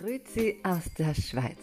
[0.00, 1.58] Grüezi aus der Schweiz.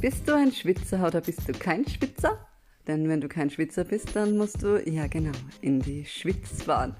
[0.00, 2.38] Bist du ein Schwitzer oder bist du kein Schwitzer?
[2.86, 6.96] Denn wenn du kein Schwitzer bist, dann musst du, ja genau, in die Schwitz fahren.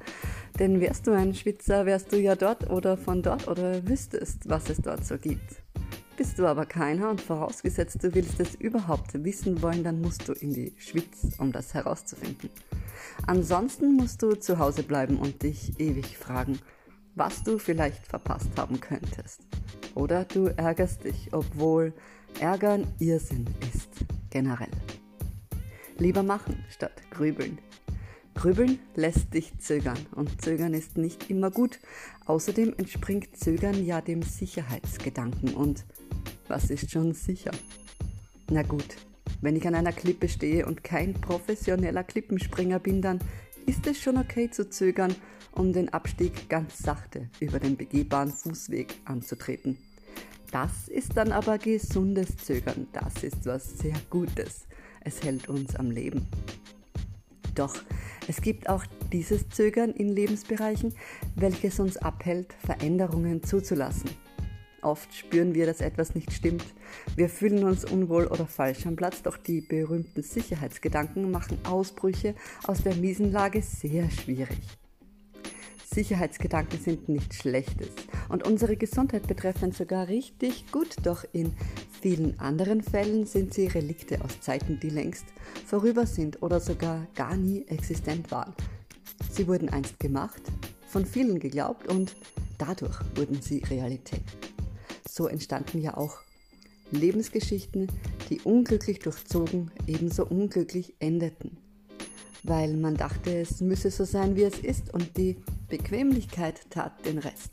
[0.58, 4.68] Denn wärst du ein Schwitzer, wärst du ja dort oder von dort oder wüsstest, was
[4.68, 5.62] es dort so gibt.
[6.18, 10.34] Bist du aber keiner und vorausgesetzt du willst es überhaupt wissen wollen, dann musst du
[10.34, 12.50] in die Schwitz, um das herauszufinden.
[13.26, 16.58] Ansonsten musst du zu Hause bleiben und dich ewig fragen,
[17.14, 19.40] was du vielleicht verpasst haben könntest.
[19.96, 21.94] Oder du ärgerst dich, obwohl
[22.38, 23.88] Ärgern Irrsinn ist,
[24.28, 24.70] generell.
[25.96, 27.58] Lieber machen statt grübeln.
[28.34, 31.80] Grübeln lässt dich zögern und zögern ist nicht immer gut.
[32.26, 35.86] Außerdem entspringt Zögern ja dem Sicherheitsgedanken und
[36.46, 37.52] was ist schon sicher?
[38.50, 38.96] Na gut,
[39.40, 43.20] wenn ich an einer Klippe stehe und kein professioneller Klippenspringer bin, dann
[43.64, 45.14] ist es schon okay zu zögern,
[45.52, 49.78] um den Abstieg ganz sachte über den begehbaren Fußweg anzutreten.
[50.50, 54.66] Das ist dann aber gesundes Zögern, das ist was sehr Gutes.
[55.00, 56.26] Es hält uns am Leben.
[57.54, 57.74] Doch
[58.28, 60.94] es gibt auch dieses Zögern in Lebensbereichen,
[61.34, 64.10] welches uns abhält, Veränderungen zuzulassen.
[64.82, 66.64] Oft spüren wir, dass etwas nicht stimmt.
[67.16, 72.34] Wir fühlen uns unwohl oder falsch am Platz, doch die berühmten Sicherheitsgedanken machen Ausbrüche
[72.66, 74.60] aus der Miesenlage sehr schwierig.
[75.96, 77.88] Sicherheitsgedanken sind nichts Schlechtes
[78.28, 81.54] und unsere Gesundheit betreffen sogar richtig gut, doch in
[82.02, 85.24] vielen anderen Fällen sind sie Relikte aus Zeiten, die längst
[85.64, 88.52] vorüber sind oder sogar gar nie existent waren.
[89.30, 90.42] Sie wurden einst gemacht,
[90.86, 92.14] von vielen geglaubt und
[92.58, 94.24] dadurch wurden sie Realität.
[95.08, 96.18] So entstanden ja auch
[96.90, 97.86] Lebensgeschichten,
[98.28, 101.56] die unglücklich durchzogen, ebenso unglücklich endeten
[102.48, 105.36] weil man dachte, es müsse so sein, wie es ist und die
[105.68, 107.50] Bequemlichkeit tat den Rest.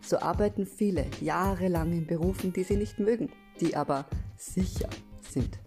[0.00, 3.30] So arbeiten viele jahrelang in Berufen, die sie nicht mögen,
[3.60, 4.06] die aber
[4.36, 4.88] sicher
[5.20, 5.58] sind.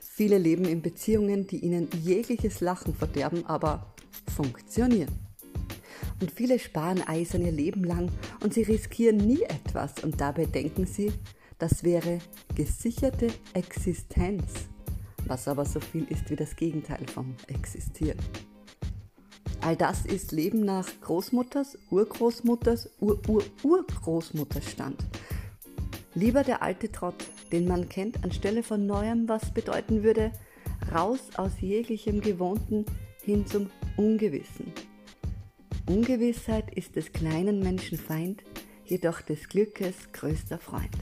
[0.00, 3.94] Viele leben in Beziehungen, die ihnen jegliches Lachen verderben, aber
[4.34, 5.12] funktionieren.
[6.20, 8.10] Und viele sparen eisern ihr Leben lang
[8.42, 11.12] und sie riskieren nie etwas und dabei denken sie,
[11.58, 12.18] das wäre
[12.54, 14.70] gesicherte Existenz
[15.30, 18.18] was aber so viel ist wie das Gegenteil vom Existieren.
[19.62, 25.04] All das ist Leben nach Großmutters, Urgroßmutters, Ur-Ur-Urgroßmutters Stand.
[26.14, 30.32] Lieber der alte Trott, den man kennt, anstelle von Neuem, was bedeuten würde,
[30.94, 32.86] raus aus jeglichem Gewohnten
[33.22, 34.72] hin zum Ungewissen.
[35.86, 38.42] Ungewissheit ist des kleinen Menschen Feind,
[38.86, 40.96] jedoch des Glückes größter Freund.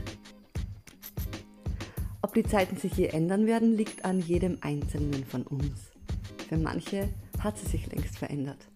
[2.22, 5.92] Ob die Zeiten sich je ändern werden, liegt an jedem Einzelnen von uns.
[6.48, 7.08] Für manche
[7.40, 8.68] hat sie sich längst verändert.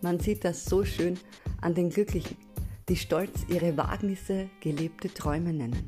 [0.00, 1.18] Man sieht das so schön
[1.60, 2.36] an den Glücklichen,
[2.88, 5.84] die stolz ihre Wagnisse gelebte Träume nennen.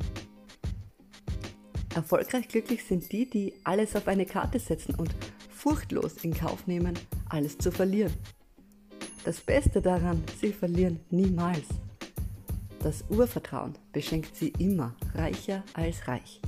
[1.95, 5.15] Erfolgreich glücklich sind die, die alles auf eine Karte setzen und
[5.51, 6.99] furchtlos in Kauf nehmen,
[7.29, 8.13] alles zu verlieren.
[9.25, 11.67] Das Beste daran, sie verlieren niemals.
[12.79, 16.41] Das Urvertrauen beschenkt sie immer reicher als reich.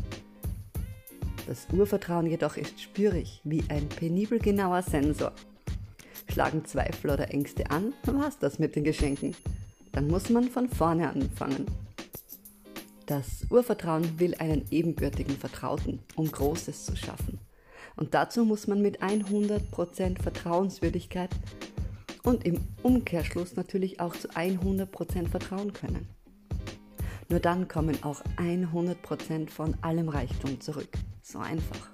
[1.46, 5.32] Das Urvertrauen jedoch ist spürig wie ein penibel genauer Sensor.
[6.32, 9.36] Schlagen Zweifel oder Ängste an, war's das mit den Geschenken.
[9.92, 11.66] Dann muss man von vorne anfangen.
[13.04, 17.38] Das Urvertrauen will einen ebenbürtigen Vertrauten, um Großes zu schaffen.
[17.96, 21.28] Und dazu muss man mit 100% Vertrauenswürdigkeit
[22.22, 26.08] und im Umkehrschluss natürlich auch zu 100% vertrauen können.
[27.28, 30.96] Nur dann kommen auch 100% von allem Reichtum zurück.
[31.20, 31.90] So einfach.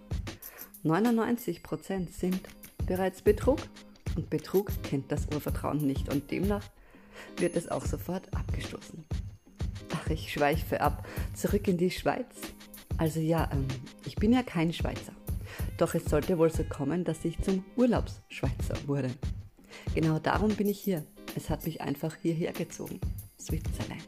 [0.85, 2.41] 99% sind
[2.87, 3.59] bereits Betrug
[4.19, 6.65] und Betrug kennt das Urvertrauen nicht und demnach
[7.37, 9.05] wird es auch sofort abgestoßen.
[9.95, 11.07] Ach, ich schweife ab.
[11.35, 12.27] Zurück in die Schweiz.
[12.97, 13.69] Also ja, ähm,
[14.05, 15.13] ich bin ja kein Schweizer.
[15.77, 19.11] Doch es sollte wohl so kommen, dass ich zum Urlaubsschweizer wurde.
[19.95, 21.05] Genau darum bin ich hier.
[21.37, 23.01] Es hat mich einfach hierher gezogen.
[23.41, 24.03] Switzerland.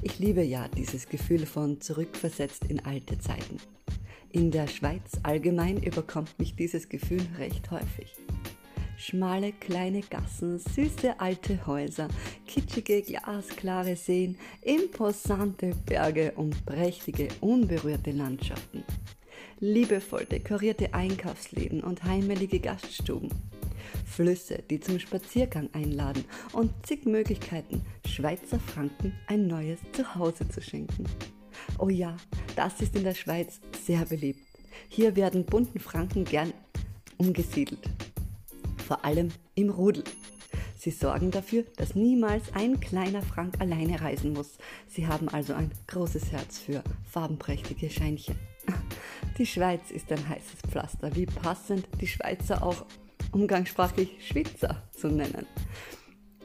[0.00, 3.58] Ich liebe ja dieses Gefühl von zurückversetzt in alte Zeiten.
[4.30, 8.16] In der Schweiz allgemein überkommt mich dieses Gefühl recht häufig.
[9.02, 12.06] Schmale kleine Gassen, süße alte Häuser,
[12.46, 18.84] kitschige glasklare Seen, imposante Berge und prächtige unberührte Landschaften.
[19.58, 23.30] Liebevoll dekorierte Einkaufsläden und heimelige Gaststuben.
[24.06, 31.06] Flüsse, die zum Spaziergang einladen und zig Möglichkeiten, Schweizer Franken ein neues Zuhause zu schenken.
[31.80, 32.16] Oh ja,
[32.54, 34.46] das ist in der Schweiz sehr beliebt.
[34.88, 36.52] Hier werden bunten Franken gern
[37.18, 37.80] umgesiedelt.
[38.92, 40.04] Vor allem im Rudel.
[40.76, 44.58] Sie sorgen dafür, dass niemals ein kleiner Frank alleine reisen muss.
[44.86, 48.36] Sie haben also ein großes Herz für farbenprächtige Scheinchen.
[49.38, 51.16] Die Schweiz ist ein heißes Pflaster.
[51.16, 52.84] Wie passend die Schweizer auch
[53.32, 55.46] umgangssprachlich Schwitzer zu nennen.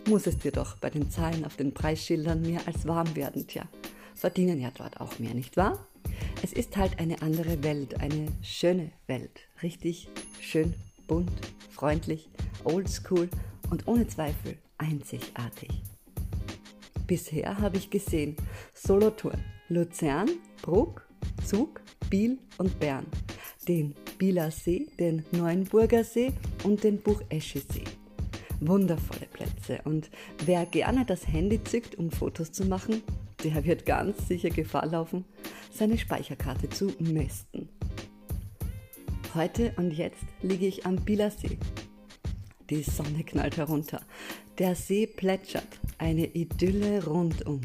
[0.08, 3.68] Muss es dir doch bei den Zahlen auf den Preisschildern mehr als warm werden, tja.
[4.16, 5.86] Verdienen ja dort auch mehr, nicht wahr?
[6.42, 9.42] Es ist halt eine andere Welt, eine schöne Welt.
[9.62, 10.08] Richtig
[10.40, 10.74] schön,
[11.07, 11.31] bunt,
[11.69, 12.30] freundlich,
[12.63, 13.30] oldschool
[13.69, 15.69] und ohne Zweifel einzigartig.
[17.07, 18.36] Bisher habe ich gesehen
[18.74, 20.30] Solothurn, Luzern,
[20.62, 21.07] Bruck,
[21.45, 23.06] Zug, Biel und Bern,
[23.68, 26.33] den Bieler See, den Neuenburger See
[26.63, 27.83] und den Bucheschesee.
[28.59, 30.09] Wundervolle Plätze und
[30.45, 33.04] wer gerne das Handy zückt, um Fotos zu machen,
[33.44, 35.25] der wird ganz sicher Gefahr laufen,
[35.71, 37.69] seine Speicherkarte zu mästen.
[39.38, 41.60] Heute und jetzt liege ich am Bieler See.
[42.72, 44.01] Die Sonne knallt herunter,
[44.57, 47.62] der See plätschert, eine Idylle rundum,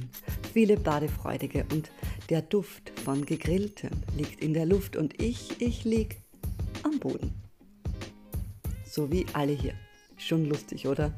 [0.52, 1.90] viele Badefreudige und
[2.28, 3.88] der Duft von Gegrilltem
[4.19, 6.19] liegt in der Luft und ich, ich lieg
[6.82, 7.32] am Boden.
[8.84, 9.72] So wie alle hier.
[10.18, 11.14] Schon lustig, oder?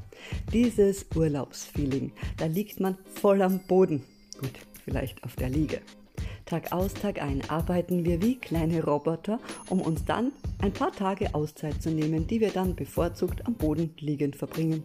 [0.53, 4.05] Dieses Urlaubsfeeling, da liegt man voll am Boden.
[4.39, 4.53] Gut,
[4.85, 5.81] vielleicht auf der Liege.
[6.45, 11.33] Tag aus, Tag ein arbeiten wir wie kleine Roboter, um uns dann ein paar Tage
[11.33, 14.83] Auszeit zu nehmen, die wir dann bevorzugt am Boden liegend verbringen.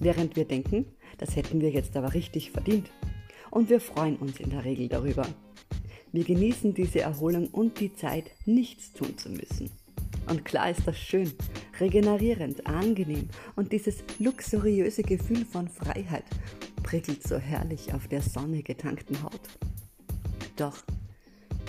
[0.00, 0.86] Während wir denken,
[1.18, 2.90] das hätten wir jetzt aber richtig verdient.
[3.52, 5.24] Und wir freuen uns in der Regel darüber.
[6.10, 9.70] Wir genießen diese Erholung und die Zeit, nichts tun zu müssen.
[10.28, 11.30] Und klar ist das schön,
[11.78, 16.24] regenerierend, angenehm und dieses luxuriöse Gefühl von Freiheit
[16.82, 19.48] prickelt so herrlich auf der Sonne getankten Haut.
[20.56, 20.82] Doch,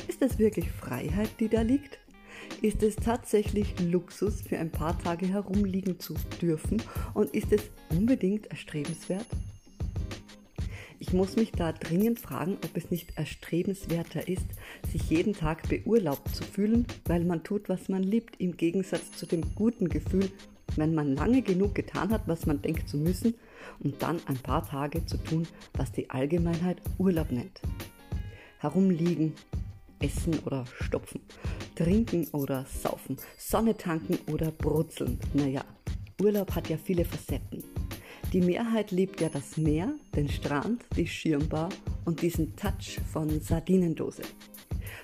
[0.08, 2.00] ist es wirklich Freiheit, die da liegt?
[2.62, 6.82] Ist es tatsächlich Luxus, für ein paar Tage herumliegen zu dürfen
[7.14, 9.28] und ist es unbedingt erstrebenswert?
[11.00, 14.46] Ich muss mich da dringend fragen, ob es nicht erstrebenswerter ist,
[14.90, 19.26] sich jeden Tag beurlaubt zu fühlen, weil man tut, was man liebt, im Gegensatz zu
[19.26, 20.30] dem guten Gefühl,
[20.78, 23.36] wenn man lange genug getan hat, was man denkt zu müssen,
[23.80, 27.62] und dann ein paar Tage zu tun, was die Allgemeinheit Urlaub nennt.
[28.64, 29.34] Herumliegen,
[30.00, 31.20] essen oder stopfen,
[31.76, 35.20] trinken oder saufen, Sonne tanken oder brutzeln.
[35.34, 35.66] Naja,
[36.22, 37.62] Urlaub hat ja viele Facetten.
[38.32, 41.68] Die Mehrheit liebt ja das Meer, den Strand, die Schirmbar
[42.06, 44.24] und diesen Touch von Sardinendose.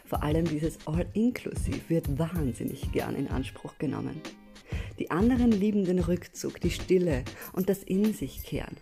[0.06, 4.22] Vor allem dieses All-Inclusive wird wahnsinnig gern in Anspruch genommen.
[5.00, 8.78] Die anderen lieben den Rückzug, die Stille und das In sich kehren.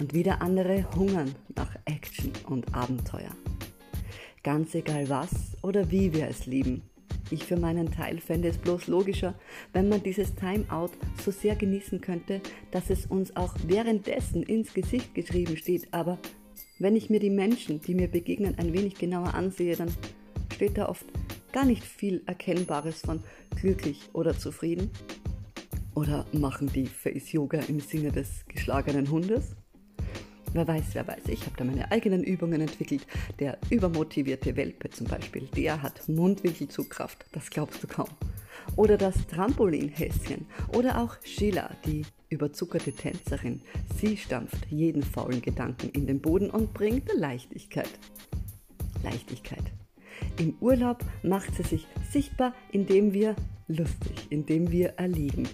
[0.00, 3.36] Und wieder andere hungern nach Action und Abenteuer.
[4.42, 6.82] Ganz egal was oder wie wir es lieben,
[7.30, 9.34] ich für meinen Teil fände es bloß logischer,
[9.72, 10.90] wenn man dieses Timeout
[11.22, 12.40] so sehr genießen könnte,
[12.70, 15.92] dass es uns auch währenddessen ins Gesicht geschrieben steht.
[15.92, 16.18] Aber
[16.78, 19.94] wenn ich mir die Menschen, die mir begegnen, ein wenig genauer ansehe, dann
[20.52, 21.06] steht da oft
[21.52, 23.22] gar nicht viel Erkennbares von
[23.60, 24.90] glücklich oder zufrieden.
[25.94, 29.54] Oder machen die Face Yoga im Sinne des geschlagenen Hundes?
[30.52, 33.06] Wer weiß, wer weiß, ich habe da meine eigenen Übungen entwickelt.
[33.38, 38.08] Der übermotivierte Welpe zum Beispiel, der hat Mundwinkelzugkraft, das glaubst du kaum.
[38.74, 40.46] Oder das Trampolinhäschen.
[40.76, 43.62] Oder auch Sheila, die überzuckerte Tänzerin.
[44.00, 47.90] Sie stampft jeden faulen Gedanken in den Boden und bringt Leichtigkeit.
[49.04, 49.72] Leichtigkeit.
[50.36, 53.36] Im Urlaub macht sie sich sichtbar, indem wir
[53.68, 55.48] lustig, indem wir erliegen.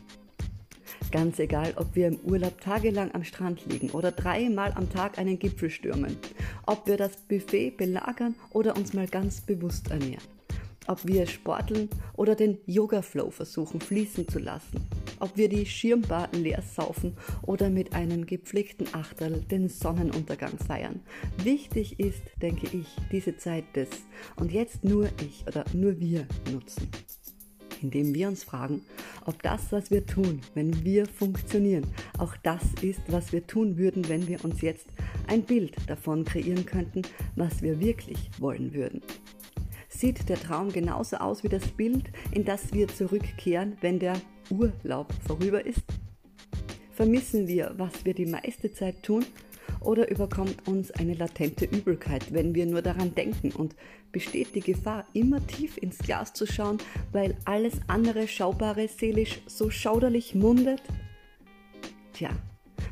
[1.17, 5.39] Ganz egal, ob wir im Urlaub tagelang am Strand liegen oder dreimal am Tag einen
[5.39, 6.19] Gipfel stürmen,
[6.67, 10.23] ob wir das Buffet belagern oder uns mal ganz bewusst ernähren,
[10.87, 14.87] ob wir sporteln oder den Yoga-Flow versuchen fließen zu lassen,
[15.19, 21.01] ob wir die Schirmbar leer saufen oder mit einem gepflegten Achterl den Sonnenuntergang feiern.
[21.43, 23.89] Wichtig ist, denke ich, diese Zeit des.
[24.37, 26.91] Und jetzt nur ich oder nur wir nutzen
[27.83, 28.83] indem wir uns fragen,
[29.25, 31.87] ob das, was wir tun, wenn wir funktionieren,
[32.19, 34.87] auch das ist, was wir tun würden, wenn wir uns jetzt
[35.27, 37.03] ein Bild davon kreieren könnten,
[37.35, 39.03] was wir wirklich wollen würden.
[39.89, 45.13] Sieht der Traum genauso aus wie das Bild, in das wir zurückkehren, wenn der Urlaub
[45.27, 45.83] vorüber ist?
[46.93, 49.25] Vermissen wir, was wir die meiste Zeit tun
[49.87, 53.77] oder überkommt uns eine latente Übelkeit, wenn wir nur daran denken und
[54.13, 56.79] besteht die Gefahr, immer tief ins Glas zu schauen,
[57.13, 60.83] weil alles andere Schaubare seelisch so schauderlich mundet?
[62.13, 62.31] Tja,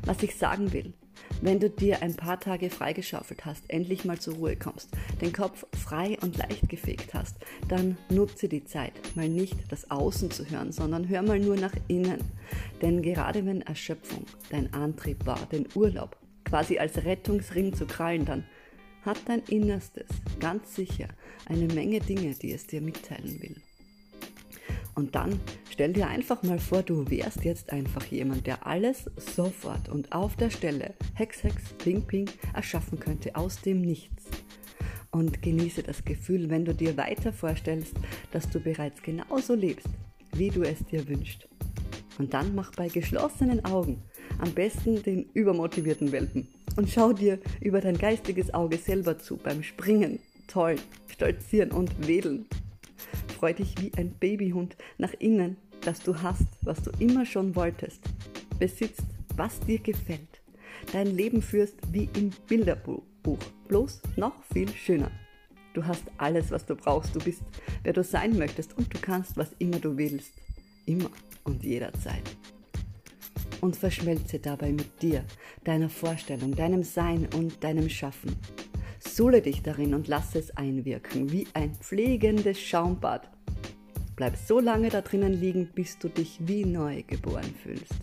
[0.05, 0.93] was ich sagen will,
[1.41, 4.89] wenn du dir ein paar Tage freigeschaufelt hast, endlich mal zur Ruhe kommst,
[5.21, 7.37] den Kopf frei und leicht gefegt hast,
[7.67, 11.73] dann nutze die Zeit, mal nicht das Außen zu hören, sondern hör mal nur nach
[11.87, 12.19] innen.
[12.81, 18.45] Denn gerade wenn Erschöpfung dein Antrieb war, den Urlaub quasi als Rettungsring zu krallen, dann
[19.03, 20.07] hat dein Innerstes
[20.39, 21.07] ganz sicher
[21.45, 23.55] eine Menge Dinge, die es dir mitteilen will.
[24.95, 29.89] Und dann stell dir einfach mal vor, du wärst jetzt einfach jemand, der alles sofort
[29.89, 34.23] und auf der Stelle, Hex, Hex, Ping, Ping, erschaffen könnte aus dem Nichts.
[35.11, 37.95] Und genieße das Gefühl, wenn du dir weiter vorstellst,
[38.31, 39.87] dass du bereits genauso lebst,
[40.33, 41.47] wie du es dir wünschst.
[42.17, 44.01] Und dann mach bei geschlossenen Augen
[44.39, 49.63] am besten den übermotivierten Welpen und schau dir über dein geistiges Auge selber zu beim
[49.63, 50.75] Springen, Toll,
[51.07, 52.45] Stolzieren und Wedeln.
[53.37, 58.01] Freu dich wie ein Babyhund nach innen, dass du hast, was du immer schon wolltest.
[58.59, 59.03] Besitzt,
[59.35, 60.41] was dir gefällt.
[60.91, 63.03] Dein Leben führst wie im Bilderbuch,
[63.67, 65.11] bloß noch viel schöner.
[65.73, 67.15] Du hast alles, was du brauchst.
[67.15, 67.41] Du bist,
[67.83, 70.31] wer du sein möchtest und du kannst, was immer du willst.
[70.85, 71.09] Immer
[71.43, 72.23] und jederzeit
[73.61, 75.23] und verschmelze dabei mit dir,
[75.63, 78.35] deiner Vorstellung, deinem Sein und deinem Schaffen.
[78.99, 83.29] Sule dich darin und lass es einwirken, wie ein pflegendes Schaumbad.
[84.15, 87.93] Bleib so lange da drinnen liegen, bis du dich wie neu geboren fühlst.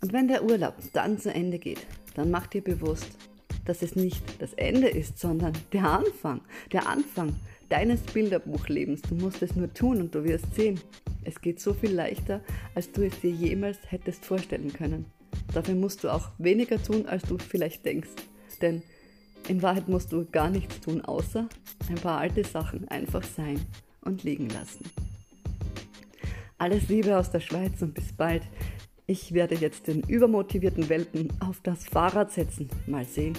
[0.00, 3.16] Und wenn der Urlaub dann zu Ende geht, dann mach dir bewusst,
[3.64, 6.40] dass es nicht das Ende ist, sondern der Anfang.
[6.72, 7.34] Der Anfang
[7.68, 9.02] deines Bilderbuchlebens.
[9.02, 10.80] Du musst es nur tun und du wirst sehen,
[11.28, 12.40] es geht so viel leichter,
[12.74, 15.04] als du es dir jemals hättest vorstellen können.
[15.52, 18.08] Dafür musst du auch weniger tun, als du vielleicht denkst.
[18.62, 18.82] Denn
[19.46, 21.48] in Wahrheit musst du gar nichts tun, außer
[21.90, 23.60] ein paar alte Sachen einfach sein
[24.00, 24.86] und liegen lassen.
[26.56, 28.42] Alles Liebe aus der Schweiz und bis bald.
[29.06, 32.70] Ich werde jetzt den übermotivierten Welpen auf das Fahrrad setzen.
[32.86, 33.34] Mal sehen,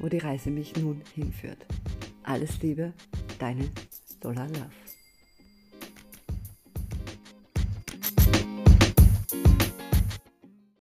[0.00, 1.66] wo die Reise mich nun hinführt.
[2.22, 2.92] Alles Liebe,
[3.38, 3.68] deine
[4.22, 4.81] Solar Love.